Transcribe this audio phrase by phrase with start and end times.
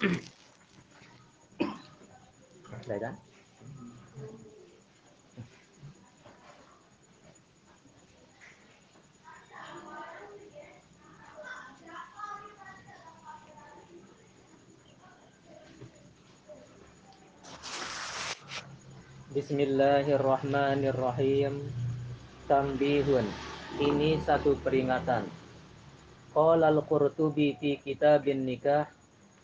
[0.00, 0.24] Baik
[3.04, 3.20] kan?
[19.36, 21.60] Bismillahirrahmanirrahim.
[22.48, 23.28] Tambihun.
[23.76, 25.28] Ini satu peringatan.
[26.32, 28.88] Qala al-Qurtubi fi kitabin nikah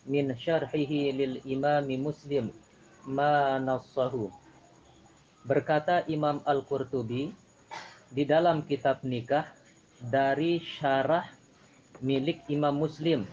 [0.06, 2.54] min syarhihi lil imami Muslim
[3.06, 4.30] ma nassahu.
[5.46, 7.30] Berkata Imam Al-Qurtubi
[8.10, 9.46] di dalam kitab nikah
[9.98, 11.26] dari syarah
[12.02, 13.26] milik Imam Muslim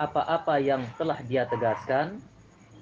[0.00, 2.18] apa-apa yang telah dia tegaskan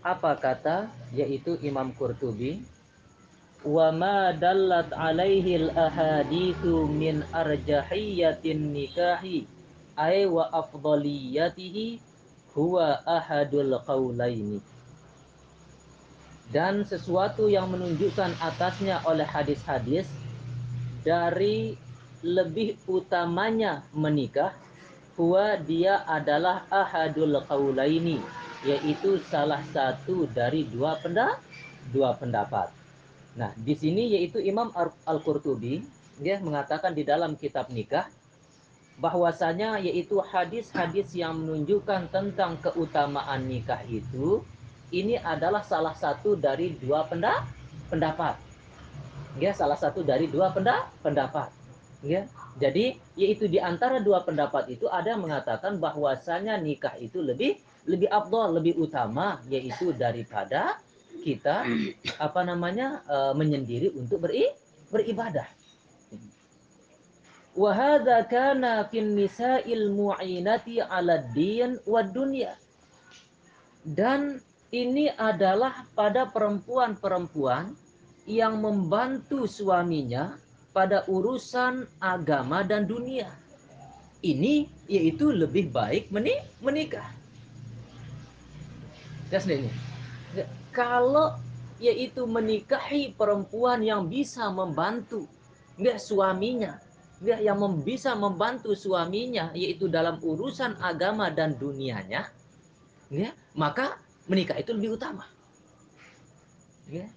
[0.00, 2.64] apa kata yaitu Imam Qurtubi
[3.60, 9.44] wa ma dallat alaihi al ahadithu min arjahiyatin nikahi
[10.00, 12.00] ay wa afdaliyatihi
[12.54, 14.58] huwa ahadul qaulaini
[16.50, 20.10] dan sesuatu yang menunjukkan atasnya oleh hadis-hadis
[21.06, 21.78] dari
[22.26, 24.52] lebih utamanya menikah
[25.14, 28.18] huwa dia adalah ahadul qaulaini
[28.66, 31.40] yaitu salah satu dari dua pendapat
[31.90, 32.70] dua pendapat.
[33.34, 34.70] Nah, di sini yaitu Imam
[35.06, 35.82] Al-Qurtubi
[36.20, 38.06] dia mengatakan di dalam kitab nikah
[39.00, 44.44] bahwasanya yaitu hadis-hadis yang menunjukkan tentang keutamaan nikah itu
[44.92, 47.08] ini adalah salah satu dari dua
[47.88, 48.36] pendapat.
[49.38, 50.52] Ya, salah satu dari dua
[51.00, 51.48] pendapat.
[52.04, 52.26] Ya.
[52.58, 57.56] Jadi, yaitu di antara dua pendapat itu ada yang mengatakan bahwasanya nikah itu lebih
[57.88, 60.76] lebih abdul, lebih utama yaitu daripada
[61.24, 61.64] kita
[62.20, 64.50] apa namanya e, menyendiri untuk beri,
[64.92, 65.46] beribadah.
[67.60, 72.56] Wa hadza kana fin nisa'il mu'inati 'ala din wa dunya.
[73.84, 74.40] Dan
[74.72, 77.76] ini adalah pada perempuan-perempuan
[78.24, 80.40] yang membantu suaminya
[80.72, 83.28] pada urusan agama dan dunia.
[84.24, 86.08] Ini yaitu lebih baik
[86.64, 87.12] menikah.
[89.28, 89.68] That's ini.
[90.72, 91.36] Kalau
[91.76, 95.28] yaitu menikahi perempuan yang bisa membantu
[95.76, 96.80] nggak suaminya
[97.20, 102.32] nggak yang bisa membantu suaminya yaitu dalam urusan agama dan dunianya
[103.12, 103.98] ya maka
[104.30, 105.26] menikah itu lebih utama.
[106.86, 107.10] Ya.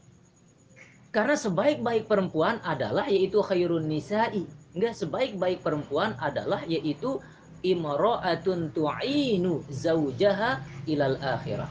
[1.13, 4.49] Karena sebaik-baik perempuan adalah yaitu khairun nisa'i.
[4.73, 7.21] Enggak sebaik-baik perempuan adalah yaitu
[7.61, 11.69] imra'atun tu'inu zaujaha ilal akhirah.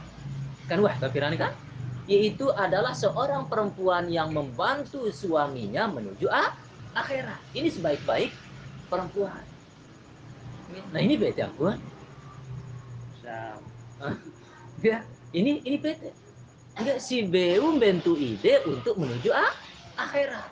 [0.71, 1.51] Kan wah kafirani kan?
[2.07, 6.55] Yaitu adalah seorang perempuan yang membantu suaminya menuju ah,
[6.93, 8.31] akhirat ini sebaik-baik
[8.89, 9.43] perempuan.
[10.93, 11.77] Nah ini beda pun
[14.83, 14.99] ya
[15.31, 16.11] ini ini beda
[16.75, 19.53] enggak si Beu membantu ide untuk menuju ah,
[19.95, 20.51] akhirat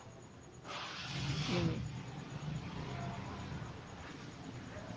[1.52, 1.78] ini.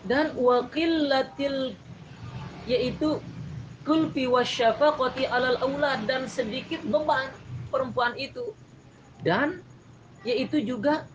[0.04, 1.72] Dan wakilatil
[2.69, 3.25] yaitu
[3.88, 7.33] kulfi wasyafaqati alal aulad dan sedikit beban
[7.72, 8.53] perempuan itu.
[9.25, 9.65] Dan
[10.28, 11.09] yaitu juga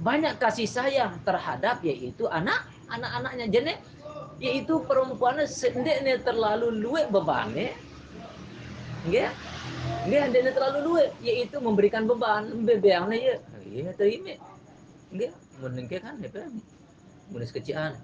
[0.00, 3.46] banyak kasih sayang terhadap yaitu anak anak-anaknya.
[3.48, 3.72] Jadi
[4.36, 7.72] yaitu perempuannya sendiri terlalu luwe bebannya
[9.08, 9.32] nggak
[10.10, 13.36] nggak dia terlalu luwe yaitu memberikan beban bebeangnya ya.
[13.66, 14.34] Iya terima.
[15.12, 16.28] Nggak menengke kan ya
[17.26, 17.96] munis kecilan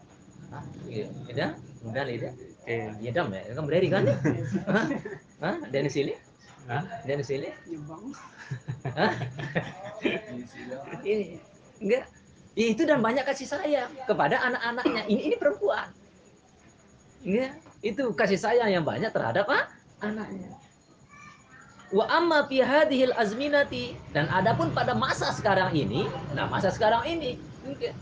[0.51, 1.55] ah iya ada
[1.87, 4.07] mudah lidah Eh, ya dam ya, kan berdiri kan?
[5.43, 5.59] Hah?
[5.75, 6.15] Dan sini?
[6.71, 6.87] Hah?
[7.03, 7.51] Dan sini?
[8.87, 9.13] Hah?
[11.03, 11.43] ini
[11.83, 12.07] enggak.
[12.53, 15.09] Ya, itu dan banyak kasih sayang kepada anak-anaknya.
[15.09, 15.91] Ini ini perempuan.
[17.27, 17.53] Enggak.
[17.83, 19.67] Itu kasih sayang yang banyak terhadap ah,
[19.99, 20.55] anaknya.
[21.93, 27.37] Wa amma fi hadhil azminati dan adapun pada masa sekarang ini, nah masa sekarang ini,
[27.69, 27.93] enggak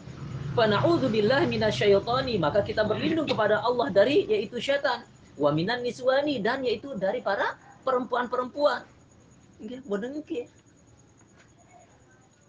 [0.51, 5.07] Fana'udzubillah minasyaitani, maka kita berlindung kepada Allah dari yaitu syaitan.
[5.39, 7.55] Wa minan niswani dan yaitu dari para
[7.87, 8.83] perempuan-perempuan.
[9.63, 10.51] Nggih, bodengke.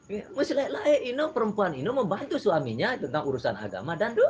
[0.09, 4.25] Masalah lain ini perempuan ini membantu suaminya tentang urusan agama dan du,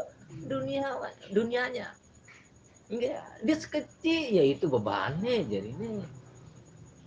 [0.46, 0.86] dunia
[1.34, 1.90] dunianya.
[2.92, 6.04] Enggak, dia sekecil yaitu bebannya jadi ini.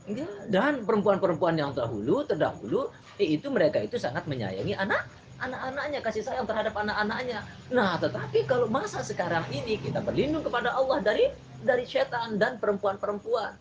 [0.08, 2.90] Enggak, dan perempuan-perempuan yang terdahulu terdahulu
[3.20, 5.06] itu mereka itu sangat menyayangi anak
[5.44, 7.43] anak-anaknya, kasih sayang terhadap anak-anaknya.
[7.75, 11.28] Nah, tetapi kalau masa sekarang ini kita berlindung kepada Allah dari
[11.61, 13.52] dari setan dan perempuan-perempuan.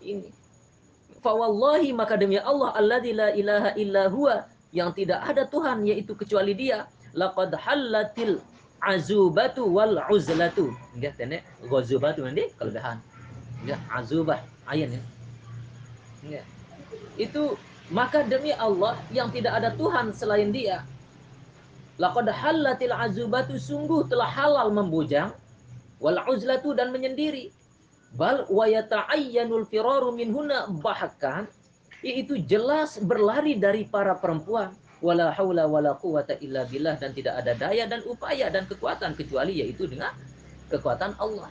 [0.00, 0.39] Ini.
[1.20, 6.56] Fawallahi maka demi Allah alladzi la ilaha illa huwa yang tidak ada Tuhan yaitu kecuali
[6.56, 6.88] Dia.
[7.12, 8.40] Laqad halatil
[8.80, 10.72] azubatu wal uzlatu.
[10.96, 13.02] Enggak tene ghazubatu nanti kelebihan.
[13.66, 14.40] Enggak azubah
[14.70, 15.02] ayan ya.
[16.24, 16.46] Enggak
[17.20, 17.56] itu
[17.90, 20.86] maka demi Allah yang tidak ada Tuhan selain dia
[22.00, 25.34] laqad halatil azubatu sungguh telah halal membujang
[26.00, 27.52] wal uzlatu dan menyendiri
[28.14, 31.46] bal wa yata'ayyanul firaru minhuna bahkan
[32.02, 37.52] yaitu jelas berlari dari para perempuan wala haula wala quwata illa billah dan tidak ada
[37.56, 40.12] daya dan upaya dan kekuatan kecuali yaitu dengan
[40.68, 41.48] kekuatan Allah.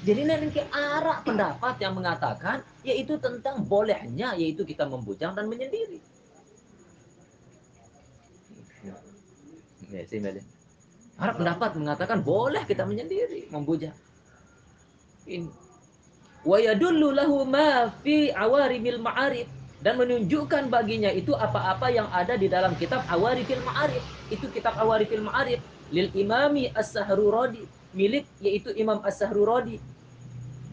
[0.00, 6.00] Jadi nanti arah pendapat yang mengatakan yaitu tentang bolehnya yaitu kita membujang dan menyendiri.
[9.90, 10.06] Ya,
[11.20, 13.92] Arah pendapat mengatakan boleh kita menyendiri, membujang.
[15.28, 15.69] Ini.
[16.40, 19.00] Wa yadullu lahu ma fi awarimil
[19.80, 24.04] dan menunjukkan baginya itu apa-apa yang ada di dalam kitab Awarifil Ma'arif.
[24.28, 27.64] Itu kitab Awarifil Ma'arif lil Imami As-Sahruradi,
[27.96, 29.80] milik yaitu Imam As-Sahruradi.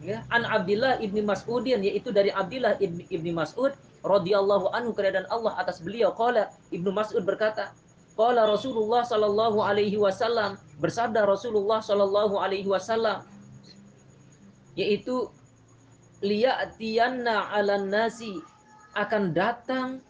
[0.03, 3.75] Ya, an Abdullah ibni Mas'udin yaitu dari Abdullah ibni, ibni Mas'ud
[4.07, 7.75] radhiyallahu anhu keadaan Allah atas beliau qala Ibnu Mas'ud berkata
[8.15, 13.25] qala Rasulullah sallallahu alaihi wasallam bersabda Rasulullah sallallahu alaihi wasallam
[14.77, 15.27] yaitu
[16.21, 18.41] liya'tiyanna 'alan nasi.
[18.97, 20.01] Akan datang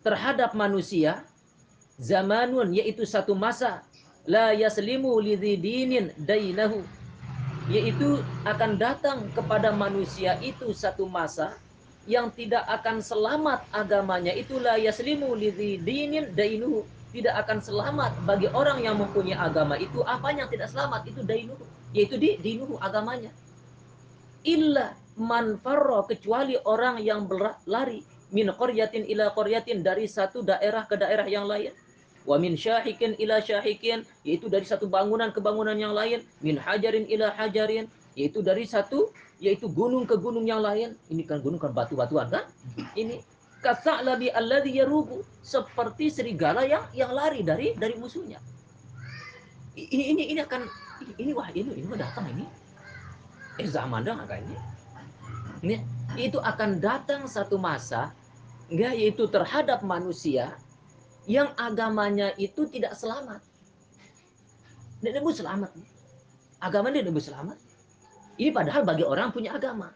[0.00, 1.24] terhadap manusia
[2.00, 3.84] zamanun yaitu satu masa.
[4.24, 6.80] La yaslimu lidinin dainahu.
[7.68, 11.56] Yaitu akan datang kepada manusia itu satu masa
[12.08, 14.32] yang tidak akan selamat agamanya.
[14.32, 19.76] Itulah yaslimu lidinin dainuhu tidak akan selamat bagi orang yang mempunyai agama.
[19.76, 21.08] Itu apa yang tidak selamat?
[21.08, 21.64] Itu dainuhu
[21.94, 23.30] yaitu di dinuhu agamanya
[24.44, 28.04] illa man farra kecuali orang yang berlari
[28.34, 31.72] min qaryatin ila qaryatin dari satu daerah ke daerah yang lain.
[32.24, 36.24] Wa min syahikin ila syahikin yaitu dari satu bangunan ke bangunan yang lain.
[36.40, 37.86] Min hajarin ila hajarin
[38.16, 40.96] yaitu dari satu yaitu gunung ke gunung yang lain.
[41.12, 42.44] Ini kan gunung kan batu-batuan kan?
[42.96, 43.20] Ini
[43.62, 48.40] kasa'labi alladhi yarubu seperti serigala yang yang lari dari dari musuhnya.
[49.74, 50.64] Ini ini ini akan
[51.18, 52.63] ini wah ini ini datang ini
[53.60, 54.56] eh zaman dah ini
[55.64, 55.76] ini
[56.18, 58.12] itu akan datang satu masa
[58.68, 60.56] enggak yaitu terhadap manusia
[61.24, 63.40] yang agamanya itu tidak selamat.
[65.00, 65.70] Tidak nebus selamat.
[66.60, 67.56] Agama dia nebus selamat.
[68.40, 69.92] Ini padahal bagi orang punya agama.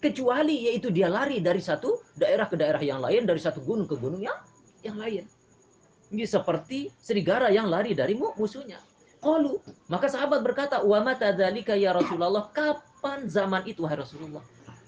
[0.00, 3.96] Kecuali yaitu dia lari dari satu daerah ke daerah yang lain, dari satu gunung ke
[3.96, 4.36] gunung yang,
[4.84, 5.24] yang lain.
[6.12, 8.78] Ini seperti serigala yang lari dari musuhnya.
[9.20, 9.58] Qalu,
[9.88, 11.32] maka sahabat berkata, "Wa mata
[11.74, 14.42] ya Rasulullah?" Kapan zaman itu wahai Rasulullah?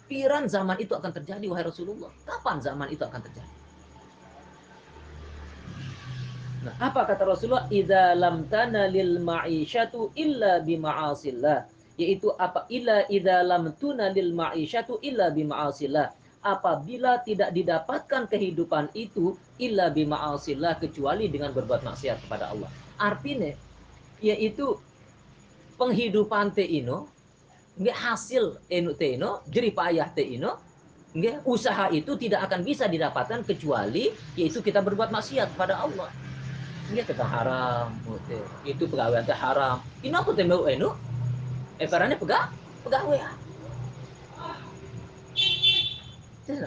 [0.09, 2.09] Piran zaman itu akan terjadi wahai Rasulullah?
[2.25, 3.53] Kapan zaman itu akan terjadi?
[6.65, 7.71] Nah, apa kata Rasulullah?
[7.71, 11.71] Idza lam tanalil ma'isyatu illa bima'asillah.
[12.01, 12.67] Yaitu apa?
[12.73, 16.11] Illa idza lam tunalil ma'isyatu illa bima'asillah.
[16.43, 22.71] Apabila tidak didapatkan kehidupan itu illa bima'asillah kecuali dengan berbuat maksiat kepada Allah.
[22.99, 23.55] Artinya
[24.19, 24.79] yaitu
[25.79, 27.07] penghidupan te ino
[27.79, 30.59] hasil enu te ino jerih payah te ino
[31.47, 36.11] usaha itu tidak akan bisa didapatkan kecuali yaitu kita berbuat maksiat kepada Allah.
[36.89, 37.95] Nggak kita haram
[38.65, 39.83] itu pegawai teh haram.
[40.05, 40.95] Ini aku teh mau enu?
[41.79, 43.19] Eh karena pegawai.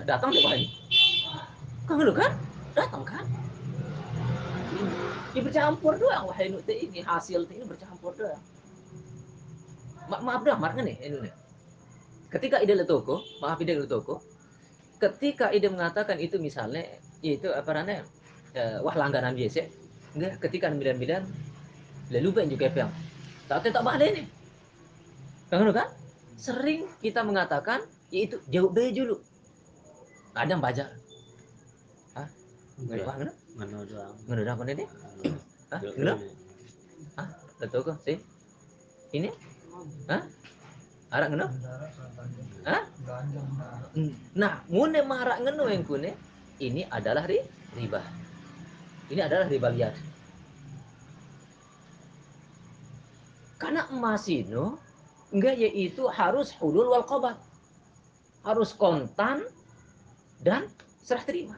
[0.05, 2.31] Datang deh ini kan
[2.77, 3.25] datang kan
[5.31, 6.27] Ya bercampur doang.
[6.27, 8.41] Wahai nute ini hasil ini bercampur doang.
[10.11, 11.31] Ma maaf dah, marah nih ini.
[12.31, 14.19] Ketika ide toko, maaf ide toko,
[15.01, 16.85] ketika ide mengatakan itu misalnya
[17.25, 18.05] itu apa namanya
[18.53, 19.65] ya, wah langganan biasa
[20.13, 21.23] enggak ketika sembilan
[22.13, 22.91] lalu lupa juga yang
[23.49, 24.23] tak tak ada ini
[25.49, 25.89] kan kan
[26.37, 27.81] sering kita mengatakan
[28.13, 29.17] yaitu jauh deh dulu
[30.37, 30.85] ada yang baca
[32.13, 32.27] ah
[32.77, 34.85] nggak mana doang mana doang ini
[35.71, 35.79] Hah?
[35.79, 36.19] Gelap?
[37.15, 37.27] Hah?
[37.63, 38.19] Betul kok sih?
[39.15, 39.31] Ini?
[40.11, 40.27] Hah?
[41.15, 41.47] Arak ngeno?
[42.67, 42.83] Hah?
[44.35, 46.11] Nah, mune marak ngeno yang kune
[46.59, 47.39] ini adalah ri,
[47.79, 48.03] riba.
[49.07, 49.95] Ini adalah riba liar.
[53.55, 54.75] Karena emas itu
[55.31, 57.39] enggak yaitu harus hulul wal qobat.
[58.43, 59.47] Harus kontan
[60.43, 60.67] dan
[60.99, 61.55] serah terima.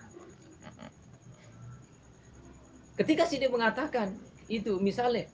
[2.93, 4.13] Ketika si dia mengatakan
[4.45, 5.25] itu misalnya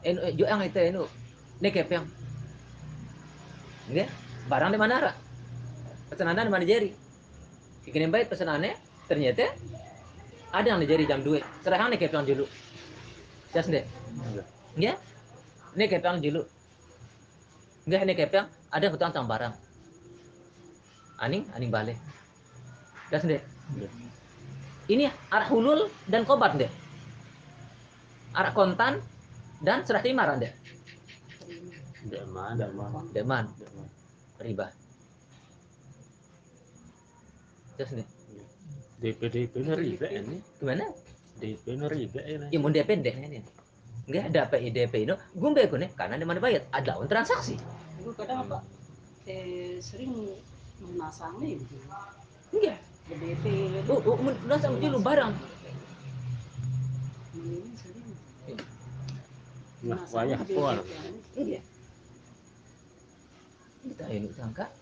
[0.00, 1.04] enu eh, jo yang itu enu
[1.60, 2.08] nekepeng.
[3.92, 4.08] Nggih,
[4.48, 5.12] barang di mana
[6.08, 6.94] Pesanan di mana jari?
[7.84, 8.78] Kikirim baik pesanannya
[9.10, 9.50] ternyata
[10.54, 11.42] ada yang jari jam 2.
[11.66, 12.46] Serahang nekepeng dulu.
[13.50, 13.84] Jas dek.
[14.78, 14.94] Ya.
[15.74, 16.46] Ini kepang dulu.
[17.84, 19.52] Enggak ini kepang ada hutang tang barang.
[21.18, 21.98] Aning, aning balik.
[23.10, 23.42] Jas dek.
[24.84, 26.72] Ini arah hulul dan kobat dek.
[28.36, 29.00] Arah kontan
[29.64, 30.52] dan serah terima dek.
[32.04, 33.04] Deman, deman.
[33.16, 33.44] Deman,
[34.44, 34.68] riba.
[37.80, 38.08] Jas dek.
[39.00, 40.36] DP DP riba ini.
[40.60, 40.84] Gimana?
[41.40, 42.46] DP riba ini.
[42.52, 43.40] Ya mau DP dek ini.
[44.04, 45.14] Enggak ada PIDP itu.
[45.32, 47.56] Gumbe ko nih karena di mana bayar ada on transaksi.
[47.96, 48.60] Itu kadang apa?
[49.24, 50.12] Eh, sering
[50.84, 51.74] menasangnya gitu.
[52.52, 52.78] Enggak.
[53.04, 55.32] Oh, oh udah sama dulu barang.
[59.84, 60.80] Nah, wayah kual.
[61.36, 61.60] Iya.
[63.84, 64.72] Kita ini sangka.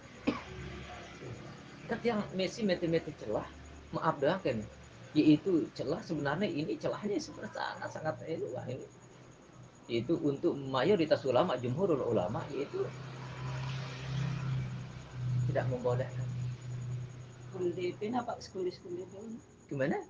[1.90, 3.42] Kan yang Messi meti-meti celah,
[3.90, 4.62] maaf doang kan.
[5.18, 8.86] Yaitu celah sebenarnya ini celahnya sebenarnya sangat sangat ini wah ini.
[9.90, 12.86] Itu untuk mayoritas ulama jumhurul ulama yaitu
[15.50, 16.31] tidak membolehkan.
[17.52, 19.36] Kalau DP apa sekunde-sekunde dulu.
[19.68, 20.00] Gimana?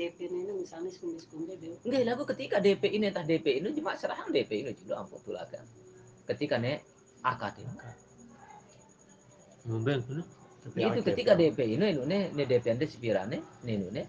[0.00, 1.76] DP ini misalnya sekunde-sekunde dulu.
[1.84, 5.60] Enggak lagu ketika DP ini entah DP ini cuma serahang DP ini juga ampun tulakan.
[6.24, 6.80] Ketika nek
[7.20, 7.74] akad ini.
[9.68, 10.24] Ngomong ini.
[10.66, 14.02] itu ketika DP ini ini ini DP anda sepirane ini ini ini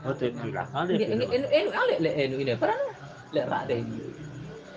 [0.00, 2.72] Oh, itu bilang ini ini ini ini ale le ini ini para
[3.36, 3.84] le ra de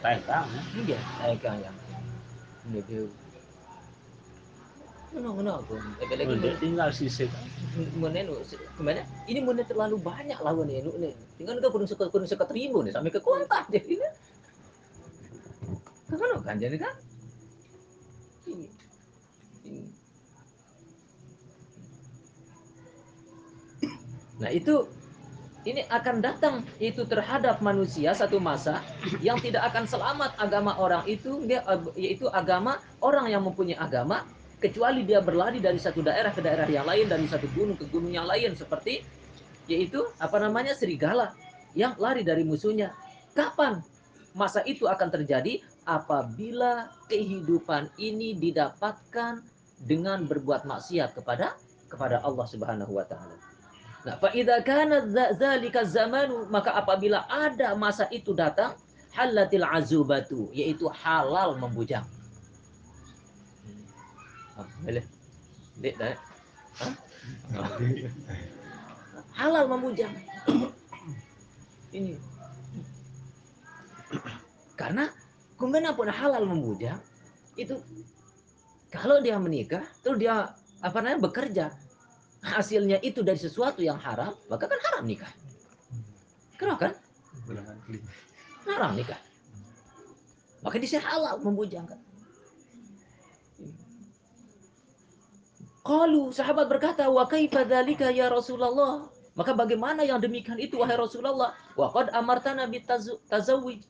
[0.03, 0.47] Tentang.
[0.75, 1.75] ini ai kan yang
[2.67, 3.07] ini dia
[5.13, 5.77] Ngono ngono aku.
[5.77, 7.29] Lagi Udah tinggal sisi.
[7.97, 8.37] menenu
[8.77, 9.05] gimana?
[9.29, 10.89] Ini menenu terlalu banyak lawan ini.
[10.89, 11.09] ini.
[11.37, 14.13] Tinggal kita kudu suka kudu suka terima nih sampai ke kontak jadi kan.
[16.13, 16.95] Kan kan jadi kan?
[24.41, 24.75] Nah itu
[25.63, 28.83] ini akan datang itu terhadap manusia satu masa
[29.23, 31.47] yang tidak akan selamat agama orang itu
[31.95, 34.27] yaitu agama orang yang mempunyai agama
[34.63, 38.15] kecuali dia berlari dari satu daerah ke daerah yang lain dari satu gunung ke gunung
[38.15, 39.03] yang lain seperti
[39.67, 41.35] yaitu apa namanya serigala
[41.75, 42.95] yang lari dari musuhnya.
[43.35, 43.83] Kapan
[44.31, 45.59] masa itu akan terjadi?
[45.83, 49.43] Apabila kehidupan ini didapatkan
[49.83, 51.59] dengan berbuat maksiat kepada
[51.91, 53.35] kepada Allah Subhanahu wa taala.
[54.07, 55.03] Nah, fa idza kana
[55.35, 58.79] dzalika zamanu maka apabila ada masa itu datang
[59.11, 62.07] halatil azubatu yaitu halal membujang.
[64.57, 65.05] Boleh.
[65.81, 66.17] Dek?
[69.33, 70.13] Halal membujang.
[71.93, 72.13] Ini.
[74.77, 75.09] Karena
[75.57, 76.97] kemudian pun halal membujang
[77.53, 77.77] itu
[78.89, 81.65] kalau dia menikah terus dia apa namanya bekerja
[82.43, 85.31] hasilnya itu dari sesuatu yang haram, maka kan haram nikah.
[86.59, 86.93] Kenapa kan?
[88.67, 89.17] Haram nikah.
[90.59, 91.97] Maka di sini halal membujangkan.
[95.83, 101.57] Qalu sahabat berkata, "Wa kaifa dzalika ya Rasulullah?" Maka bagaimana yang demikian itu wahai Rasulullah?
[101.73, 103.81] Wa qad amartana bitazawwuj.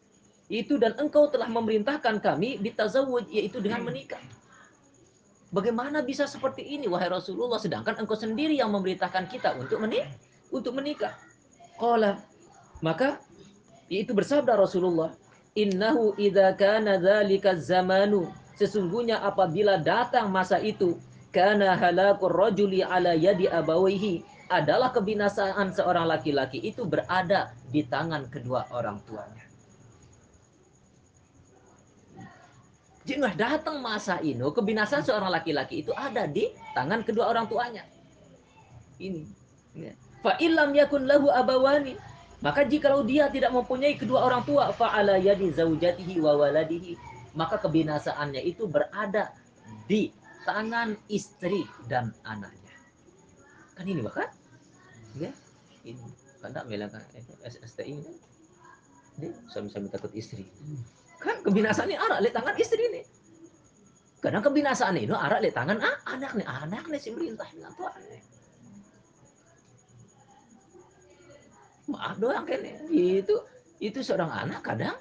[0.48, 4.24] Itu dan engkau telah memerintahkan kami bitazawwuj yaitu dengan menikah.
[5.54, 10.10] Bagaimana bisa seperti ini wahai Rasulullah sedangkan engkau sendiri yang memerintahkan kita untuk menikah,
[10.50, 11.14] untuk menikah.
[11.78, 12.18] Qala
[12.82, 13.22] maka
[13.92, 15.14] itu bersabda Rasulullah,
[15.54, 16.98] "Innahu idza kana
[17.62, 20.98] zamanu" Sesungguhnya apabila datang masa itu,
[21.34, 24.22] kana halakur rajuli ala yadi abawaihi
[24.54, 29.42] adalah kebinasaan seorang laki-laki itu berada di tangan kedua orang tuanya.
[33.04, 37.84] Jika datang masa ini, kebinasaan seorang laki-laki itu ada di tangan kedua orang tuanya.
[39.02, 39.28] Ini.
[40.24, 42.00] Fa illam yakun lahu abawani.
[42.40, 46.96] Maka jikalau dia tidak mempunyai kedua orang tua, fa ala yadi zaujatihi wa waladihi.
[47.36, 49.32] Maka kebinasaannya itu berada
[49.88, 50.12] di
[50.44, 52.76] tangan istri dan anaknya.
[53.74, 54.30] Kan ini bahkan?
[55.18, 55.32] Ya.
[55.84, 56.00] Ini.
[56.44, 57.00] Tak bilang kan
[57.48, 58.16] SSTI kan?
[59.16, 60.44] Dia suami-suami takut istri
[61.24, 63.02] kan kebinasaan ini arah lihat tangan istri ini
[64.20, 68.02] kadang kebinasaan ini arah lihat tangan ah, anak nih anak nih si merintah dengan Tuhan
[71.84, 72.60] maaf doang kan
[72.92, 73.36] itu
[73.80, 74.96] itu seorang anak kadang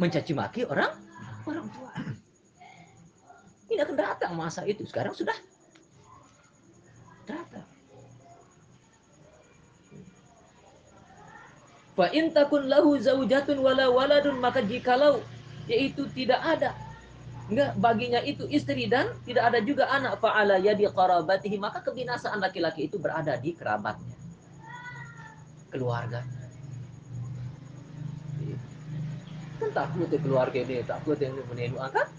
[0.00, 0.96] mencaci maki orang
[1.44, 1.92] orang tua
[3.74, 4.86] ini akan datang masa itu.
[4.86, 5.34] Sekarang sudah
[7.26, 7.66] datang
[11.94, 15.22] Fa in takun lahu zaujatun wala waladun maka jikalau
[15.70, 16.74] yaitu tidak ada
[17.46, 22.90] enggak baginya itu istri dan tidak ada juga anak fa'ala yadi qarabatihi maka kebinasaan laki-laki
[22.90, 24.16] itu berada di kerabatnya
[25.70, 26.44] keluarganya
[29.62, 32.10] kan takut di keluarga ini takut yang menenu angkat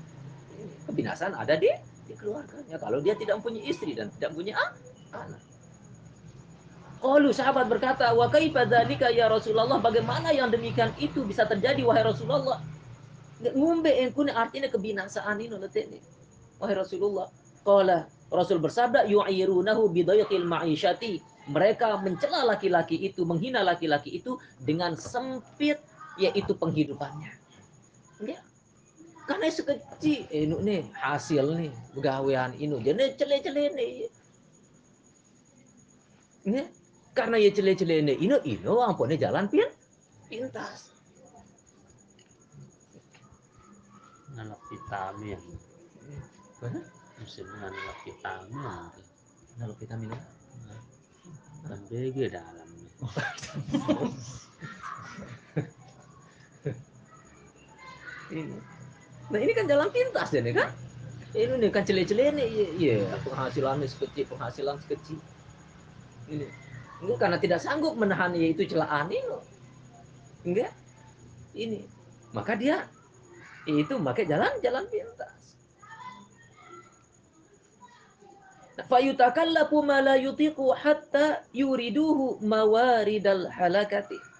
[0.89, 1.69] kebinasaan ada di
[2.05, 4.77] di keluarganya kalau dia tidak punya istri dan tidak punya an-
[5.15, 5.41] anak
[7.05, 8.65] Qalu sahabat berkata, "Wa kaifa
[9.13, 9.77] ya Rasulullah?
[9.77, 12.57] Bagaimana yang demikian itu bisa terjadi wahai Rasulullah?"
[13.45, 16.01] Ngumbe engkune artinya kebinasaan ini letene.
[16.57, 17.29] Wahai Rasulullah.
[17.61, 25.77] Qala Rasul bersabda, "Yu'irunahu bidayqil ma'isyati." Mereka mencela laki-laki itu, menghina laki-laki itu dengan sempit
[26.17, 27.29] yaitu penghidupannya.
[28.25, 28.41] Ya.
[29.25, 34.05] Karena sekecil inu nih hasil nih begawean inu jadi cele-cele nih.
[36.45, 36.69] Ya.
[37.17, 39.65] Karena ya cele-cele nih inu inu ampune jalan pin
[40.29, 40.93] pintas.
[44.37, 45.41] Nalap vitamin.
[46.61, 46.85] Mana?
[47.17, 48.93] Mesin nalap vitamin.
[49.57, 50.21] Kalau vitamin A.
[51.65, 52.93] Dan BG dalamnya.
[58.35, 58.74] Ini.
[59.29, 60.69] Nah ini kan jalan pintas ya nih kan?
[61.35, 65.19] Ini nih kan cele-cele nih, iya iya, penghasilannya sekecil, penghasilan sekecil.
[66.31, 66.47] Ini,
[67.03, 69.35] enggak karena tidak sanggup menahan yaitu celaan ini,
[70.47, 70.71] enggak,
[71.51, 71.83] ini,
[72.31, 72.87] maka dia
[73.67, 75.59] itu pakai jalan-jalan pintas.
[78.87, 84.34] Fayutakallafu ma la yutiqu hatta yuriduhu mawaridal halakati.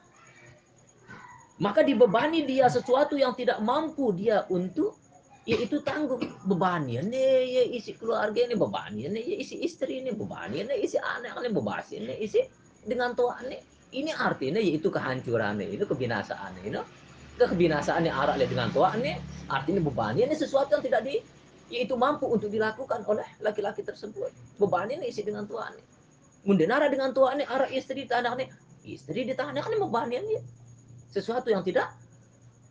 [1.56, 5.00] Maka dibebani dia sesuatu yang tidak mampu dia untuk
[5.48, 6.20] yaitu tanggung.
[6.44, 11.00] Bebannya nih ya isi keluarga ini bebannya nih ya isi istri ini bebannya nih isi
[11.00, 12.42] anak ini bebasin nih isi
[12.84, 13.62] dengan tua nih
[13.96, 16.82] ini artinya yaitu kehancuran itu kebinasaan ini
[17.40, 19.16] kebinasaan yang arah dengan tua nih
[19.48, 21.16] artinya bebannya ini sesuatu yang tidak di
[21.72, 24.30] yaitu mampu untuk dilakukan oleh laki-laki tersebut.
[24.60, 25.96] Bebannya ini isi dengan tua nih
[26.46, 28.48] mendenara dengan tua nih arah istri tanah nih
[28.86, 30.40] istri di kan bebannya nih
[31.16, 31.96] sesuatu yang tidak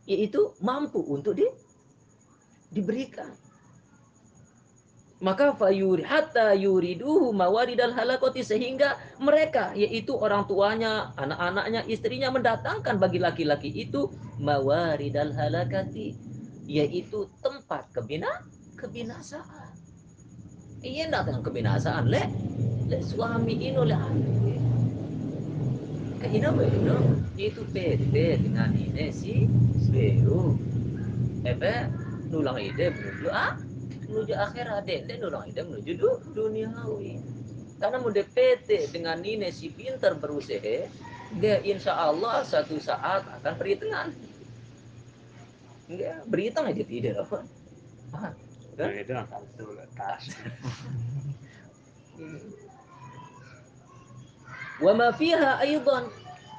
[0.04, 1.48] yaitu mampu untuk di
[2.68, 3.32] diberikan.
[5.24, 13.24] Maka fayuri hatta yuriduhu mawaridal halakoti sehingga mereka yaitu orang tuanya, anak-anaknya, istrinya mendatangkan bagi
[13.24, 16.12] laki-laki itu mawaridal halakati
[16.68, 18.44] yaitu tempat kebina
[18.76, 19.72] kebinasaan.
[20.84, 22.28] Iya datang kebinasaan le
[22.92, 24.53] le suami ini oleh Ke
[26.30, 26.96] ini apa itu?
[27.36, 29.48] Itu PT dengan ini si
[29.90, 30.56] Beru.
[31.44, 31.88] Ebe
[32.32, 33.54] nulang ide menuju ah
[34.10, 37.22] menuju akhirat dek nulang ide menuju du, duniawi
[37.78, 40.88] karena mau DPT dengan nine si pinter berusaha
[41.36, 44.14] dia insya Allah satu saat akan perhitungan
[45.90, 47.38] enggak berhitung aja tidak apa
[48.14, 48.32] ah,
[48.74, 48.88] kan?
[48.88, 49.42] Nah, itu akan
[49.94, 50.24] tas.
[54.82, 56.08] Wa ma fiha aidan.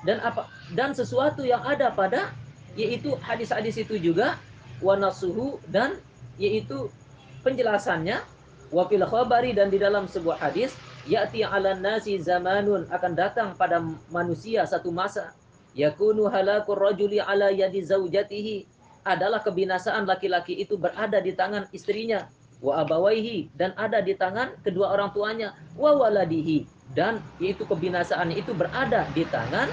[0.06, 0.46] Dan apa
[0.78, 2.30] dan sesuatu yang ada pada
[2.78, 4.38] yaitu hadis-hadis itu juga
[4.78, 5.98] wa nasuhu dan
[6.38, 6.94] yaitu
[7.42, 8.22] penjelasannya
[8.70, 10.78] wa fil khabari dan di dalam sebuah hadis
[11.10, 13.82] ya'ti 'ala nasi zamanun akan datang pada
[14.14, 15.34] manusia satu masa.
[15.74, 18.70] Yakunu halakur rajuli 'ala yadi zaujatihi
[19.06, 22.30] adalah kebinasaan laki-laki itu berada di tangan istrinya
[22.66, 26.66] wa abawaihi dan ada di tangan kedua orang tuanya wa waladihi
[26.98, 29.70] dan yaitu kebinasaan itu berada di tangan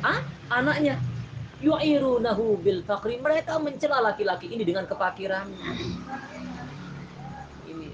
[0.00, 0.96] ah, anaknya.
[1.62, 5.46] Yu'irunahu bil fakri mereka mencela laki-laki ini dengan kepakiran.
[7.70, 7.88] Ini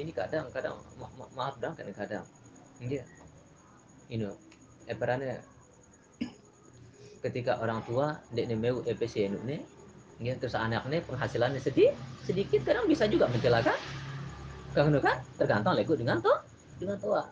[0.00, 2.24] ini kadang-kadang ma ma maaf dong kadang-kadang
[2.80, 3.04] iya.
[4.08, 4.24] Ini
[4.88, 5.36] eh perannya
[7.20, 9.60] ketika orang tua dek nemeu EPC ini
[10.20, 11.96] ya, terus anaknya penghasilannya sedikit
[12.28, 13.76] sedikit kadang bisa juga mencelakan
[14.70, 16.30] kan kan tergantung lego dengan to
[16.78, 17.24] dengan tua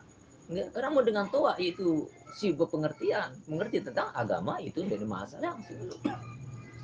[0.48, 2.09] Nggak, karena mau dengan tua itu
[2.40, 6.01] si pengertian mengerti tentang agama itu dari masalah yang sebelum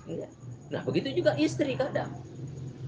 [0.05, 0.31] Nggak.
[0.69, 2.12] nah begitu juga istri kadang.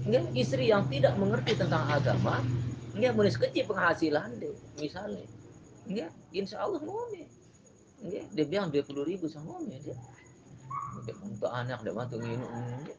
[0.05, 2.45] Nggak, istri yang tidak mengerti tentang agama
[2.93, 5.25] nggak mulai kecil penghasilan deh misalnya.
[5.89, 9.97] Nggak insya Allah nggak dia bilang dua puluh ribu sama nih dia.
[11.09, 12.97] Dia untuk anak dia bantu nggak.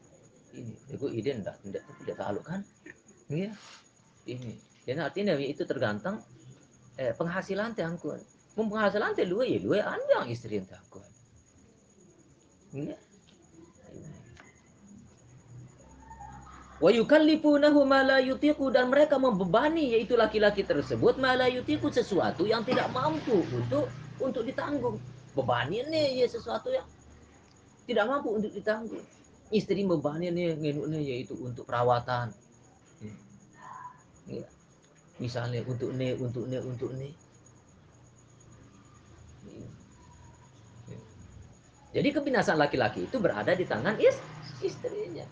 [0.53, 2.59] Ini itu ide ndak tidak tidak tahu kan?
[3.29, 3.51] Iya.
[4.25, 4.51] Ini.
[4.85, 6.21] Dan artinya itu tergantung
[6.99, 7.85] eh, penghasilan teh
[8.57, 11.05] mun penghasilan teh dua ya dua anjang istri teh angkun
[12.75, 12.97] iya.
[16.79, 22.47] Wa yukallifunahu ma la yutiqu dan mereka membebani yaitu laki-laki tersebut ma la yutiqu sesuatu
[22.47, 24.95] yang tidak mampu untuk untuk ditanggung.
[25.35, 26.87] Bebannya nih ya sesuatu yang
[27.83, 29.03] tidak mampu untuk ditanggung
[29.49, 32.29] istri nih ngenuknya yaitu untuk perawatan
[34.29, 34.45] ya.
[35.17, 37.13] misalnya untuk nih untuk nih untuk nih
[41.89, 44.13] Jadi kebinasaan laki-laki itu berada di tangan is
[44.61, 45.25] istrinya.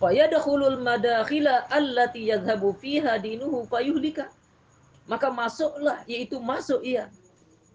[0.00, 4.32] Fayadkhulul madakhila allati yadhhabu fiha dinuhu fayuhlika.
[5.04, 7.12] Maka masuklah yaitu masuk ia.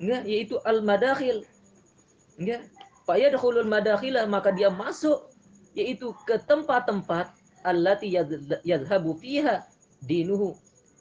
[0.02, 1.46] Enggak, yaitu al madakhil.
[2.42, 2.66] Enggak.
[3.06, 5.32] Fayadkhulul madakhila maka dia masuk
[5.74, 7.32] yaitu ke tempat-tempat
[7.64, 9.66] allati yadh- yadhhabu fiha
[10.04, 10.58] dinuhu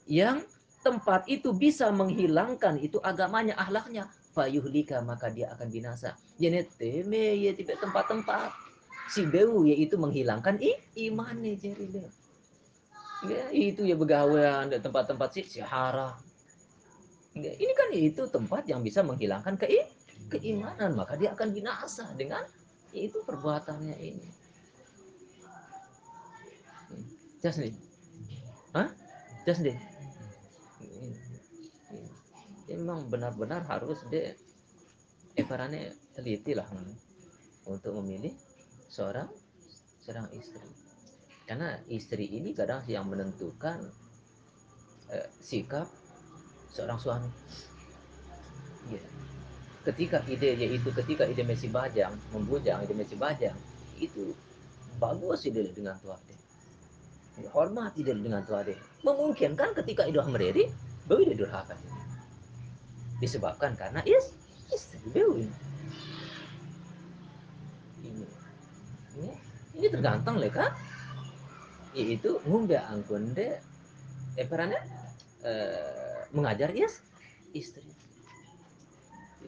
[0.09, 0.41] yang
[0.81, 4.09] tempat itu bisa menghilangkan itu agamanya, ahlaknya.
[4.31, 6.15] Fayuhlika maka dia akan binasa.
[6.39, 8.49] Jadi teme ya tipe tempat-tempat
[9.11, 12.09] si beu yaitu menghilangkan i imannya jadi dia.
[13.21, 16.17] Ya, itu ya begawean di tempat-tempat si sihara.
[17.37, 19.67] Ya, ini kan itu tempat yang bisa menghilangkan ke
[20.31, 22.41] keimanan, maka dia akan binasa dengan
[22.95, 24.29] itu perbuatannya ini.
[27.41, 27.73] Just nih.
[28.71, 28.89] Hah?
[29.43, 29.75] Just nih.
[32.71, 34.31] Emang benar-benar harus dia
[35.35, 36.95] evarannya teliti lah hmm,
[37.67, 38.31] untuk memilih
[38.87, 39.27] seorang
[40.05, 40.63] seorang istri.
[41.43, 43.91] Karena istri ini kadang yang menentukan
[45.11, 45.89] eh, sikap
[46.71, 47.31] seorang suami.
[48.87, 49.03] Ya.
[49.81, 53.57] Ketika ide yaitu ketika ide Messi Bajang membujang ide Messi Bajang
[53.97, 54.37] itu
[55.01, 56.37] bagus ide dengan dia.
[57.41, 58.77] Ya, hormat ide dengan dia.
[59.01, 60.69] Memungkinkan ketika ide meredi
[61.09, 61.73] baru ide durhaka.
[63.17, 64.33] Disebabkan karena is
[65.09, 65.55] beliau ini.
[69.81, 70.77] Ini, tergantung leka
[71.91, 73.59] yaitu ngumbe angkun de
[74.39, 77.03] eh eh, mengajar yes
[77.51, 77.90] istri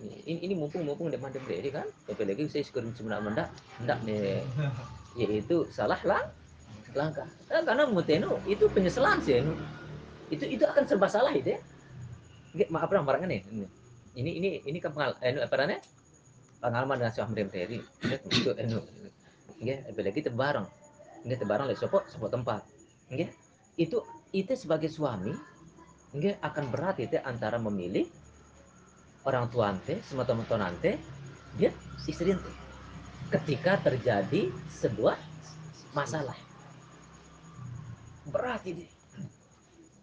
[0.01, 3.47] ini, ini, ini mumpung mumpung de mandem de kan apalagi saya sekurang sebenarnya mendak
[3.81, 4.41] mendak nih
[5.19, 6.25] yaitu salah lah
[6.93, 7.25] langkah.
[7.49, 9.41] Eh, karena mutenu itu penyesalan sih
[10.29, 11.59] itu itu akan serba salah itu ya
[12.53, 13.65] Nggak, maaf lah barangnya nih ini
[14.13, 15.81] ini ini, ini kan pengal anu apa namanya
[16.61, 17.79] pengalaman dengan Amrim Teri.
[18.29, 18.79] Itu anu
[19.57, 20.67] nggih apalagi tebarang
[21.25, 22.61] nggih tebarang lek sopo sopo tempat.
[23.09, 23.29] Nggih
[23.81, 25.33] itu itu sebagai suami
[26.13, 28.05] nggih akan berat itu antara memilih
[29.23, 30.99] orang tua ante sama teman-teman ante
[31.55, 31.71] dia
[32.07, 32.51] istri ante.
[33.31, 35.17] Ketika terjadi sebuah
[35.95, 36.37] masalah.
[38.29, 38.87] Berat ini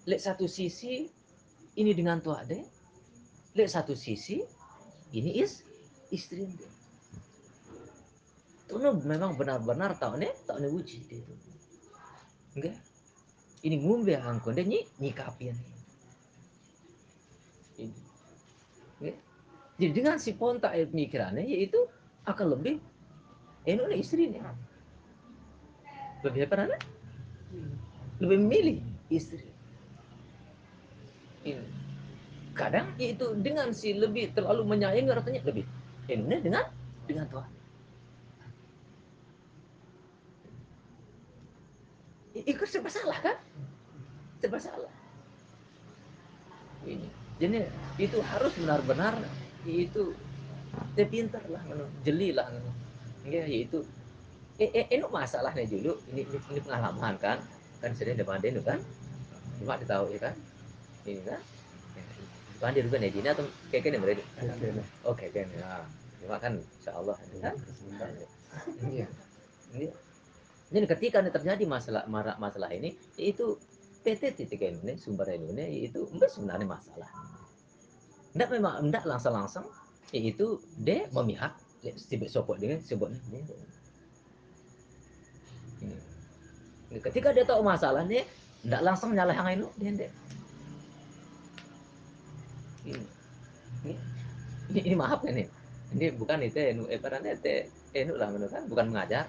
[0.09, 1.06] lek satu sisi
[1.76, 2.64] ini dengan tua ade
[3.56, 4.40] lek satu sisi
[5.12, 5.62] ini is
[6.11, 6.68] istri ante.
[8.70, 11.35] Itu memang benar-benar tahu nih tahu nih uji itu
[12.54, 12.78] enggak
[13.62, 15.54] ini ngumbe angkon dia nyi nyikapin
[17.78, 18.09] ini?
[19.80, 21.80] Jadi dengan si ponta pemikirannya yaitu
[22.28, 22.76] akan lebih
[23.64, 24.44] enu nih istri nih
[26.20, 26.80] lebih apa namanya
[28.20, 29.48] lebih memilih istri.
[31.40, 31.64] Ini
[32.52, 35.64] kadang yaitu dengan si lebih terlalu menyayangi artinya lebih
[36.12, 36.68] enu dengan
[37.08, 37.50] dengan Tuhan.
[42.44, 43.36] Ikut serba salah kan?
[44.38, 44.92] Serba salah.
[46.84, 47.08] Ini.
[47.40, 47.64] Jadi
[47.96, 49.16] itu harus benar-benar
[49.66, 50.14] itu
[50.94, 52.72] dia pintar lah ngono, jeli lah ngono.
[53.26, 53.84] ya itu.
[54.60, 57.40] Eh, eh, ini masalahnya dulu ini, ini ini pengalaman kan?
[57.80, 58.80] Kan sering depan dia kan?
[59.56, 60.34] Cuma ditahu ya kan?
[61.08, 61.40] Ini kan?
[62.60, 64.24] Depan dia juga nih Dina atau kayak gini berarti
[65.08, 65.68] oke kan ya.
[66.20, 67.26] Cuma kan insya Allah kan
[68.92, 69.06] iya.
[70.70, 70.84] Iya.
[70.86, 73.56] Ketika ini terjadi masalah marak masalah ini, yaitu
[74.04, 77.08] PT titik ini sumber ini yaitu sebenarnya masalah.
[78.36, 79.66] Ndak memang ndak langsung langsung,
[80.14, 81.54] yaitu dia memihak
[81.96, 83.18] sibuk sopok dengan sebutnya.
[85.80, 87.00] Ini.
[87.00, 88.26] Ketika dia tahu masalah nih,
[88.66, 90.10] ndak langsung nyalah yang itu dia ndak.
[92.86, 93.02] Ini.
[93.80, 93.94] Ini,
[94.70, 95.48] ini, ini maaf kan nih.
[95.90, 97.66] Ini bukan itu enu eh perannya itu
[97.98, 99.26] enu lah menurut kan bukan mengajar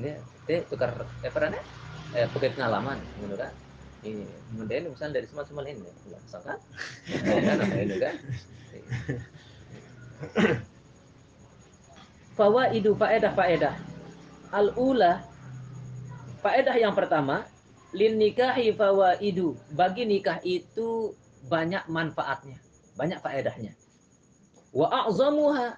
[0.00, 0.90] ini teh tukar
[1.22, 1.30] eh
[2.18, 3.52] eh pengalaman gitu kan
[4.02, 6.58] ini kemudian misalnya dari semua semua ini langsung kan
[7.22, 8.16] kan apa ini kan
[12.36, 13.74] fawaidu faedah faedah.
[14.52, 15.24] Al ula
[16.44, 17.46] faedah yang pertama
[17.92, 19.56] lin nikahi fawaidu.
[19.76, 21.12] Bagi nikah itu
[21.46, 22.58] banyak manfaatnya
[22.96, 23.72] banyak faedahnya.
[24.72, 25.76] Wa a'zamuha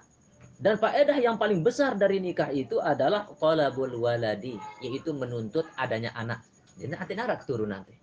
[0.63, 6.43] dan faedah yang paling besar dari nikah itu adalah talabul waladi, yaitu menuntut adanya anak.
[6.79, 7.95] Jadi nanti nara keturunan nanti.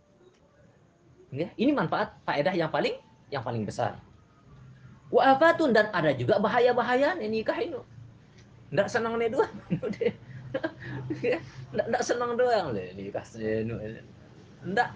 [1.32, 3.00] Ya, ini manfaat faedah yang paling
[3.32, 3.96] yang paling besar.
[5.12, 5.36] Wa
[5.72, 7.80] dan ada juga bahaya-bahaya nikah ini.
[8.72, 9.48] Nggak senang nih dua.
[11.72, 13.24] Nggak nggak senang doang nikah.
[14.68, 14.90] Nggak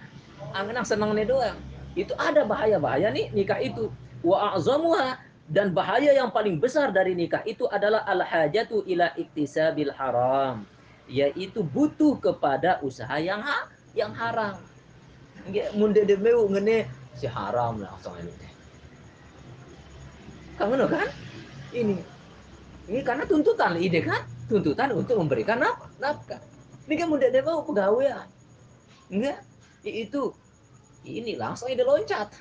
[0.51, 1.55] angenang senang nih doang.
[1.95, 3.87] Itu ada bahaya-bahaya nih nikah itu.
[4.19, 5.15] Wa azamuha
[5.47, 10.67] dan bahaya yang paling besar dari nikah itu adalah al hajatu ila iktisabil haram
[11.05, 14.57] yaitu butuh kepada usaha yang ha yang haram
[15.77, 16.89] munde de meu ngene.
[17.15, 18.33] Si haram langsung ini.
[18.35, 18.51] Teh
[20.55, 21.07] kamu kan?
[21.75, 21.95] Ini.
[22.87, 23.75] Ini karena tuntutan.
[23.75, 24.23] Ide kan?
[24.47, 26.39] Tuntutan untuk memberikan naf nafkah.
[26.87, 28.23] Ini kan munde de meu pegawai
[29.11, 29.39] enggak?
[29.83, 30.31] Itu.
[31.05, 32.31] Ini langsung ide loncat.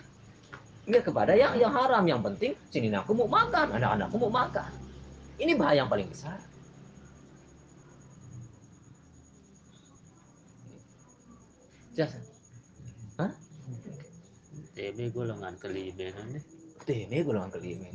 [0.86, 2.06] Enggak kepada yang yang haram.
[2.06, 4.70] Yang penting sini aku mau makan anak-anakku mau makan.
[5.38, 6.38] Ini bahaya yang paling besar.
[11.94, 12.33] Jasa.
[14.74, 16.42] TB golongan kelima nih.
[16.82, 17.86] TB golongan kelima.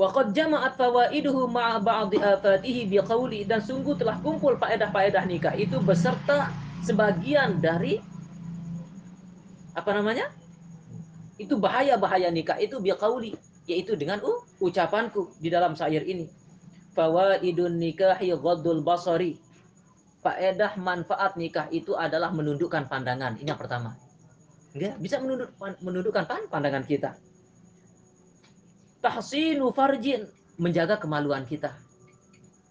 [0.00, 6.50] Waqad jama'at fawaiduhu ma'a ba'di afatihi biqauli dan sungguh telah kumpul faedah-faedah nikah itu beserta
[6.82, 8.02] sebagian dari
[9.74, 10.30] apa namanya?
[11.38, 13.34] Itu bahaya-bahaya nikah itu biqauli
[13.70, 16.26] yaitu dengan uh, ucapanku di dalam syair ini.
[16.90, 19.38] Fawaidun nikahi ghaddul basari
[20.20, 23.40] faedah manfaat nikah itu adalah menundukkan pandangan.
[23.40, 23.96] Ini yang pertama.
[24.76, 25.50] Enggak, bisa menunduk,
[25.82, 27.18] menundukkan pandangan kita.
[29.00, 30.28] Tahsinu farjin,
[30.60, 31.74] menjaga kemaluan kita.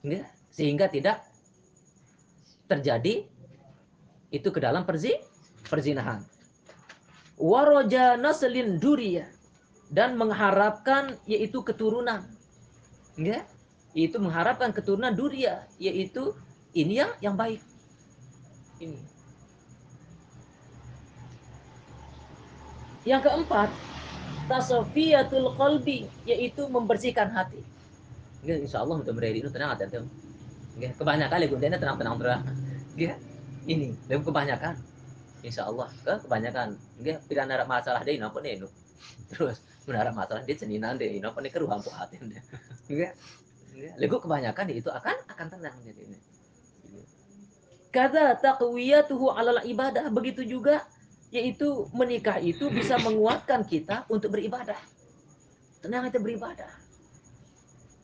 [0.05, 1.25] Enggak, sehingga tidak
[2.69, 3.25] terjadi
[4.29, 5.17] itu ke dalam perzi,
[5.65, 6.21] perzinahan.
[7.35, 9.25] Waroja naslin duria
[9.89, 12.23] dan mengharapkan yaitu keturunan.
[13.17, 13.49] Enggak?
[13.97, 16.37] Itu mengharapkan keturunan duria yaitu
[16.73, 17.61] ini yang yang baik.
[18.79, 18.99] Ini.
[23.07, 23.69] Yang keempat
[24.45, 27.61] tasofiyatul qalbi yaitu membersihkan hati.
[28.45, 29.75] Insya Allah untuk mereka itu tenang
[30.79, 32.41] Nggak, kebanyakan ya gunanya tenang tenang terang
[33.67, 34.79] ini lebih kebanyakan.
[35.43, 36.77] Insya Allah ke kebanyakan.
[37.01, 38.61] Nggak, tidak ada masalah deh apa nih
[39.31, 42.43] terus menara masalah dia seninan deh apa nih keruhan hati deh.
[42.87, 43.13] Nggak,
[43.97, 46.19] Lego kebanyakan itu akan akan tenang jadi ini
[47.89, 50.09] Kata taqwiyatuhu alal ibadah.
[50.13, 50.85] Begitu juga
[51.29, 54.77] yaitu menikah itu bisa menguatkan kita untuk beribadah.
[55.81, 56.69] Tenang kita beribadah.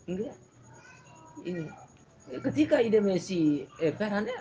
[0.10, 0.36] Enggak.
[1.46, 1.66] Ini.
[2.42, 4.38] Ketika ide Messi eh perannya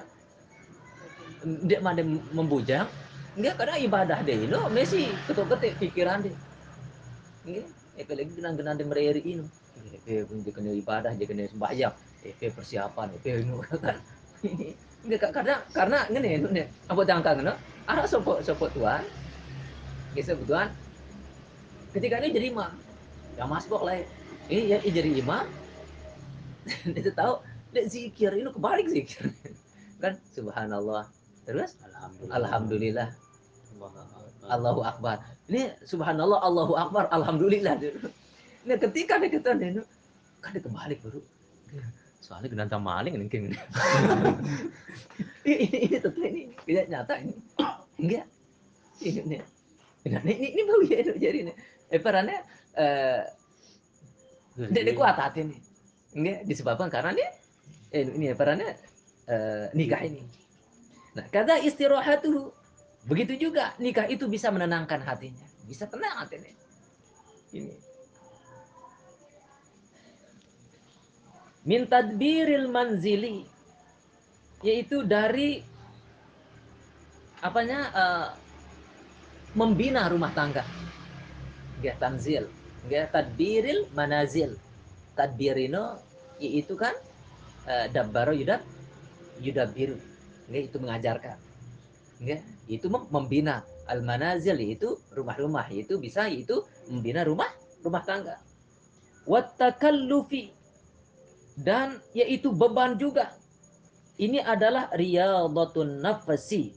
[1.68, 2.00] dia mana
[2.32, 2.88] membujang.
[3.36, 5.12] Enggak karena ibadah deh ini Messi.
[5.28, 6.36] Ketuk ketik pikiran deh
[7.44, 7.68] enggak.
[8.00, 9.44] Eh lagi genang genang de mereri ini.
[10.08, 11.92] Eh dia kena ibadah dia kena sembahyang.
[12.24, 13.96] Eh persiapan eh ini kan
[14.48, 16.64] ini karena karena ngene ngene.
[16.88, 19.04] Apa jangka ngono ada sopo sopo tuan.
[20.16, 20.72] Bisa tuan.
[21.94, 22.72] Ketika ini jadi imam
[23.38, 23.98] ya masbok lah
[24.50, 25.46] ini ya jadi imam?
[26.94, 27.44] Dia tahu.
[27.74, 29.28] Dia zikir ini kebalik zikir.
[30.02, 30.16] Kan?
[30.30, 31.10] Subhanallah.
[31.44, 31.76] Terus?
[31.82, 33.08] Alhamdulillah, alhamdulillah.
[34.48, 35.16] Allahu akbar.
[35.44, 37.76] Ini subhanallah Allahu akbar alhamdulillah
[38.64, 39.84] nah ketika dia kata ini
[40.40, 41.20] kan dia kebalik baru
[42.24, 43.52] soalnya genantang maling mungkin
[45.44, 47.36] ini ini tentu ini tidak nyata ini.
[48.00, 48.26] Enggak.
[49.04, 49.36] Ini ini.
[50.08, 51.52] Ini ini, ini bau ya jadi ini.
[51.92, 52.40] Eh perannya
[52.80, 53.20] eh
[54.56, 55.56] tidak kuat hati ini.
[56.16, 57.26] Enggak disebabkan karena ini
[57.92, 58.72] eh, ini perannya
[59.28, 60.24] eh, nikah ini.
[61.20, 62.56] Nah kata istirahat tuh
[63.04, 65.44] begitu juga nikah itu bisa menenangkan hatinya.
[65.68, 66.64] Bisa tenang hatinya
[67.54, 67.74] ini
[71.64, 73.48] min tadbiril manzili
[74.64, 75.60] yaitu dari
[77.44, 78.28] apanya uh,
[79.52, 80.64] membina rumah tangga.
[81.84, 82.48] Ya tanzil.
[82.88, 84.56] Ya tadbiril manazil.
[85.14, 86.00] Tadbirino
[86.40, 86.96] yaitu kan
[87.68, 88.64] uh, dabbaro yudab
[89.44, 90.00] yudabiru.
[90.48, 91.36] Ya, itu mengajarkan.
[92.20, 93.64] Ya, itu membina.
[93.84, 95.68] Al manazil yaitu rumah-rumah.
[95.68, 97.52] Itu bisa itu membina rumah
[97.84, 98.40] rumah tangga.
[99.28, 100.52] Wat takallufi
[101.58, 103.34] dan yaitu beban juga.
[104.14, 106.74] Ini adalah riyadhatun nafsi.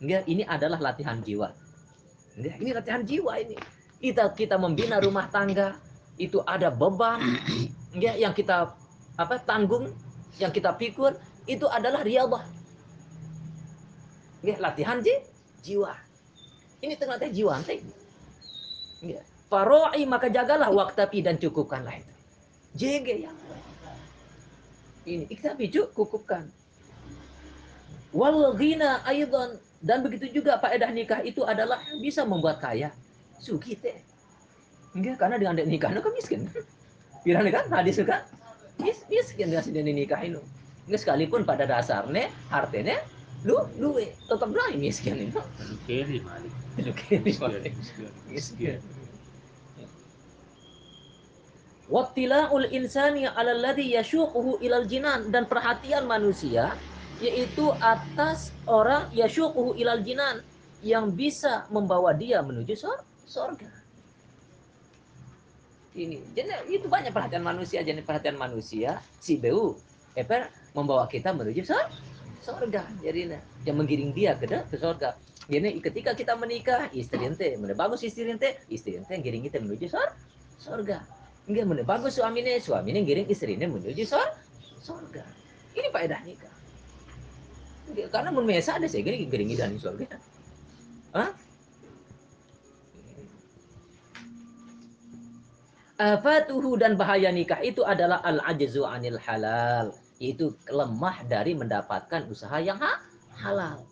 [0.00, 1.52] Ini adalah latihan jiwa.
[2.38, 3.56] Ini latihan jiwa ini.
[3.98, 5.76] Kita kita membina rumah tangga
[6.16, 7.18] itu ada beban
[7.98, 8.72] yang kita
[9.18, 9.90] apa tanggung,
[10.38, 11.18] yang kita pikir
[11.50, 12.46] itu adalah riyadhah.
[14.38, 15.12] Enggak, latihan ji,
[15.66, 15.92] jiwa.
[16.78, 17.82] Ini tengah jiwa teh.
[19.02, 19.24] Enggak.
[19.50, 22.14] Faroi maka jagalah waktu dan cukupkanlah itu.
[22.78, 23.34] Jege yang
[25.06, 25.24] ini.
[25.28, 26.48] Kita bijuk kukupkan
[28.16, 32.90] wal ghina aidan dan begitu juga faedah nikah itu adalah bisa membuat kaya.
[33.38, 33.94] Suki teh.
[34.96, 36.40] Enggak karena dengan nikah itu kan miskin.
[37.22, 37.66] Pirang kan?
[37.70, 38.24] Hadis kan
[38.78, 40.40] mis miskin dengan sedang nikah itu
[40.86, 43.02] enggak sekalipun pada dasarnya hartanya
[43.46, 45.30] lu lu tetap lah miskin.
[45.30, 45.42] Itu
[45.86, 46.52] Kiri malik.
[47.06, 47.74] Kiri, Malik.
[48.30, 48.78] miskin.
[51.88, 56.76] Wattila'ul insani 'ala alladhi yashuquhu ilal jinan dan perhatian manusia
[57.18, 60.44] yaitu atas orang yashuquhu ilal jinan
[60.84, 63.72] yang bisa membawa dia menuju sor sorga.
[65.98, 69.74] Ini, jadi itu banyak perhatian manusia, jadi perhatian manusia si beu
[70.14, 71.88] eper membawa kita menuju sor
[72.44, 72.84] sorga.
[73.02, 75.16] Jadi nah, yang menggiring dia ke ke sorga.
[75.48, 79.58] Jadi ketika kita menikah, istri ente, mana bagus istri ente, istri ente yang giring kita
[79.64, 80.12] menuju sor
[80.60, 81.17] sorga.
[81.48, 84.28] Enggak mana bagus suaminya, suaminya giring istrinya menuju sor
[84.84, 85.24] sorga.
[85.72, 86.52] Ini faedah nikah.
[87.88, 90.20] Enggak, Karena mun mesa ada saya giring giring di sorga.
[91.16, 91.32] Hah?
[95.98, 99.90] Afatuhu dan bahaya nikah itu adalah al-ajzu anil halal,
[100.22, 103.02] yaitu lemah dari mendapatkan usaha yang ha-
[103.34, 103.82] halal.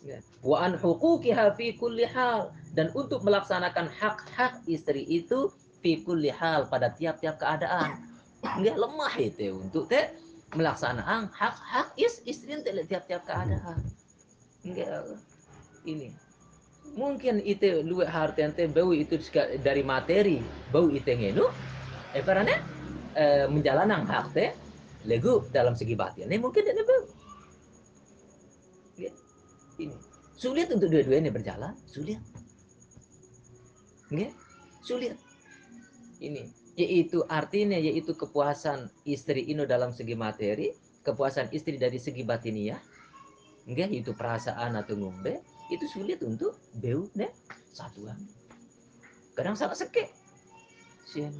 [0.00, 0.24] Ya.
[0.40, 5.52] Wa an huquqiha fi kulli hal dan untuk melaksanakan hak-hak istri itu
[5.84, 8.00] fi kulli hal pada tiap-tiap keadaan.
[8.40, 10.08] Enggak lemah itu untuk teh
[10.56, 13.84] melaksanakan hak-hak is istri tiap-tiap keadaan.
[14.64, 15.20] Enggak
[15.84, 16.16] ini.
[16.96, 19.20] Mungkin itu luwe harta teh bau itu
[19.60, 20.40] dari materi.
[20.72, 21.52] Bau itu ngenu.
[22.16, 22.56] Eh karena
[23.12, 24.56] eh, menjalankan hak teh
[25.04, 26.32] legu dalam segi batin.
[26.32, 27.04] Ini mungkin ada bau.
[29.74, 29.96] Ini.
[30.38, 31.76] Sulit untuk dua-duanya berjalan.
[31.90, 32.22] Sulit.
[34.08, 34.32] Nggak?
[34.84, 35.16] sulit
[36.30, 40.74] ini yaitu artinya yaitu kepuasan istri ini dalam segi materi
[41.06, 42.80] kepuasan istri dari segi batiniah
[43.68, 45.38] enggak itu perasaan atau ngombe
[45.70, 47.06] itu sulit untuk beu
[47.70, 48.18] satuan
[49.38, 50.04] kadang sangat seke
[51.14, 51.30] Sian.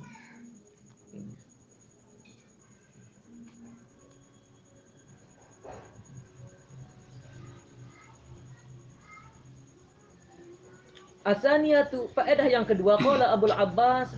[11.24, 14.12] Asaniyatu faedah yang kedua qala Abdul Abbas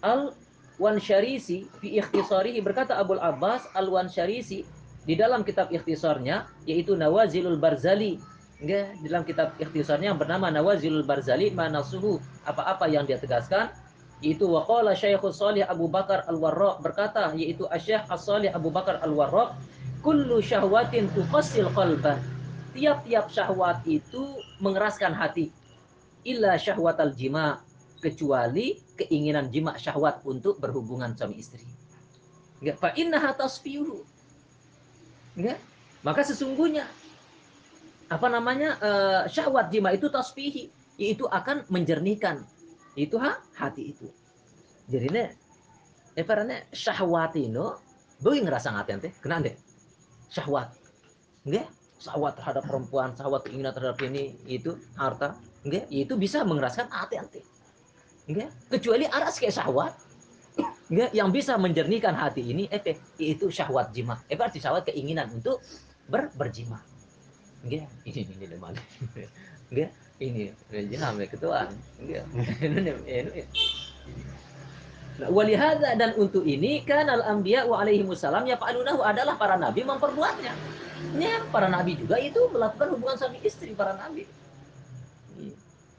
[0.00, 0.32] Al
[0.80, 4.64] Wansharisi fi ikhtisarihi berkata Abdul Abbas Al Wansharisi
[5.04, 8.16] di dalam kitab ikhtisarnya yaitu Nawazilul Barzali.
[8.60, 13.72] Enggak, dalam kitab ikhtisarnya yang bernama Nawazilul Barzali manasuhu apa-apa yang dia tegaskan
[14.20, 19.56] yaitu waqala Syekhus Salih Abu Bakar Al-Warraq berkata yaitu Asy-Syaikh As-Salih Abu Bakar Al-Warraq
[20.04, 22.20] kullu syahwatin tuqassil qalban
[22.76, 25.50] tiap-tiap syahwat itu mengeraskan hati.
[26.24, 27.64] Illa syahwatal jima
[28.04, 31.64] kecuali keinginan jima syahwat untuk berhubungan suami istri.
[32.60, 34.04] Enggak fa innaha tasfihu
[35.40, 35.56] enggak?
[36.04, 36.84] Maka sesungguhnya
[38.12, 40.68] apa namanya eh, syahwat jima itu tasfihi
[41.00, 42.44] yaitu akan menjernihkan.
[42.92, 43.40] Itu ha?
[43.56, 44.06] Hati itu.
[44.92, 45.24] Jadi ne
[46.18, 47.72] eh parane syahwat itu
[48.20, 49.56] bagi ngerasa ngati ente kena deh
[50.28, 50.76] syahwat.
[51.48, 51.72] Enggak?
[52.00, 55.38] Syahwat terhadap perempuan syahwat keinginan terhadap ini itu harta.
[55.64, 55.88] Enggak?
[55.88, 57.16] Itu bisa mengeraskan hati
[58.30, 59.92] enggak kecuali aras kayak syahwat.
[60.90, 62.80] Enggak yang bisa menjernihkan hati ini eh
[63.18, 64.22] itu syahwat jima.
[64.30, 65.58] Eh berarti syahwat keinginan untuk
[66.06, 66.78] ber berjima.
[67.66, 68.74] Enggak ini ini demam
[69.70, 69.90] enggak
[70.22, 70.54] ini.
[70.70, 72.24] Jenam ketuaan enggak
[72.62, 73.42] ini ini
[75.20, 79.60] Nah, walihada dan untuk ini kan al anbiya wa alaihi wasallam ya fa'alunahu adalah para
[79.60, 80.56] nabi memperbuatnya.
[81.20, 84.24] Ya, para nabi juga itu melakukan hubungan suami istri para nabi.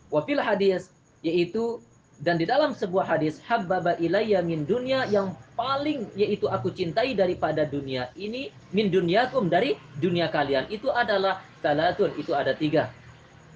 [0.10, 0.90] Wa fil hadis
[1.22, 1.78] yaitu
[2.22, 7.66] dan di dalam sebuah hadis habbaba ilayya min dunya yang paling yaitu aku cintai daripada
[7.66, 10.70] dunia ini min dunyakum dari dunia kalian.
[10.70, 12.94] Itu adalah salatun itu ada tiga.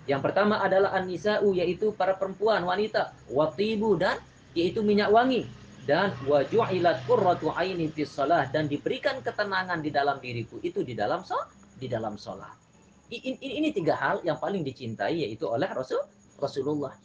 [0.09, 4.17] Yang pertama adalah an-nisa'u yaitu para perempuan wanita watibu dan
[4.57, 5.45] yaitu minyak wangi.
[5.85, 10.57] Dan waju'ilat qurratu aini fis salah dan diberikan ketenangan di dalam diriku.
[10.65, 11.37] Itu di dalam so
[11.77, 12.57] di dalam salat.
[13.13, 16.01] Ini, ini, ini tiga hal yang paling dicintai yaitu oleh Rasul
[16.41, 16.97] Rasulullah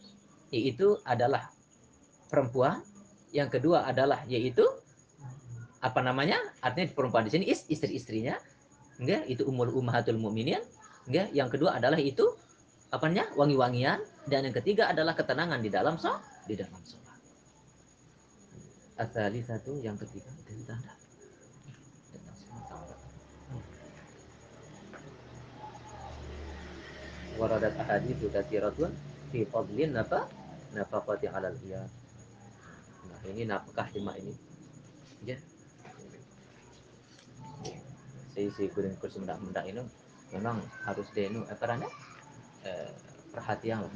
[0.50, 1.50] yaitu adalah
[2.30, 2.82] perempuan,
[3.30, 4.66] yang kedua adalah yaitu
[5.80, 6.36] apa namanya?
[6.60, 8.36] Artinya perempuan di sini is, istri-istrinya,
[9.00, 9.24] enggak?
[9.30, 10.60] Itu umur ummahatul mukminin,
[11.08, 11.32] enggak?
[11.32, 12.26] Yang kedua adalah itu
[12.92, 13.30] apanya?
[13.38, 16.12] Wangi-wangian dan yang ketiga adalah ketenangan di dalam so
[16.44, 17.18] di dalam sholat.
[19.00, 20.92] Asali satu, yang ketiga dari tanda.
[27.40, 28.92] Waradat ahaditsu katsiratun
[29.32, 30.28] fi fadlin apa?
[30.70, 31.90] Nafaqati 'alal iyad.
[33.10, 34.34] Nah, ini nafkah lima ini.
[35.26, 35.36] Ya.
[38.30, 39.82] Si si kuring kursi mendak-mendak ini
[40.30, 41.90] memang harus denu apa namanya?
[42.62, 42.90] Eh,
[43.34, 43.90] perhatian lah.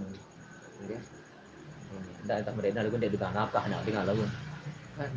[0.90, 0.98] Ya.
[2.26, 4.26] Ndak entah mereka lagu dia juga nafkah nak dengan lagu.
[4.98, 5.10] Kan.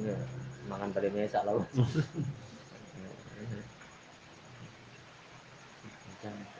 [0.00, 0.16] Ya,
[0.68, 1.64] makan pada mesak lagu.